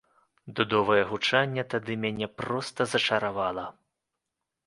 Дудовае 0.59 1.01
гучанне 1.09 1.65
тады 1.73 1.93
мяне 2.07 2.27
проста 2.43 2.89
зачаравала. 2.93 3.65